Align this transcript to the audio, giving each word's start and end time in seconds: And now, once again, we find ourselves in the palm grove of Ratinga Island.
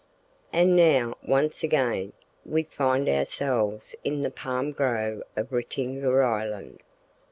And 0.51 0.75
now, 0.75 1.15
once 1.21 1.61
again, 1.61 2.13
we 2.43 2.63
find 2.63 3.07
ourselves 3.07 3.95
in 4.03 4.23
the 4.23 4.31
palm 4.31 4.71
grove 4.71 5.21
of 5.35 5.51
Ratinga 5.51 6.09
Island. 6.25 6.81